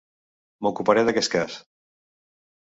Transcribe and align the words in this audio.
M'ocuparé 0.67 1.03
d'aquest 1.09 1.31
cas. 1.35 1.59